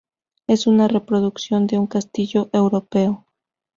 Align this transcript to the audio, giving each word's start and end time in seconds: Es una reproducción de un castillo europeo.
Es 0.47 0.65
una 0.65 0.87
reproducción 0.87 1.67
de 1.67 1.77
un 1.77 1.85
castillo 1.85 2.49
europeo. 2.53 3.27